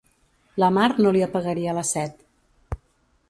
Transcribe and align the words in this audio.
La 0.63 0.69
mar 0.77 0.85
no 1.05 1.11
li 1.17 1.21
apagaria 1.27 1.75
la 1.79 1.83
set. 1.91 2.27